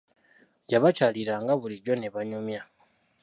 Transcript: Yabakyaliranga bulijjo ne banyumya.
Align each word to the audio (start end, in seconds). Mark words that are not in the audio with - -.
Yabakyaliranga 0.71 1.51
bulijjo 1.61 1.93
ne 1.97 2.09
banyumya. 2.13 2.61